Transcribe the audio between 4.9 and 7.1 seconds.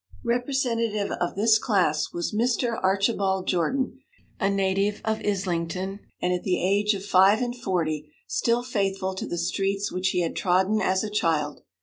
of Islington, and, at the age of